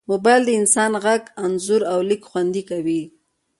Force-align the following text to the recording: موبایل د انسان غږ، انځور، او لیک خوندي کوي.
موبایل 0.09 0.41
د 0.45 0.49
انسان 0.59 0.91
غږ، 1.03 1.23
انځور، 1.43 1.81
او 1.91 1.99
لیک 2.09 2.21
خوندي 2.29 2.63
کوي. 2.69 3.01